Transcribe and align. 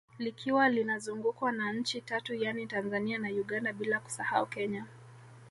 Likiwa 0.19 0.69
linazungukwa 0.69 1.51
na 1.51 1.73
nchi 1.73 2.01
Tatu 2.01 2.33
yani 2.33 2.67
Tanzania 2.67 3.17
na 3.17 3.27
Uganda 3.27 3.73
bila 3.73 3.99
kusahau 3.99 4.45
Kenya 4.45 4.85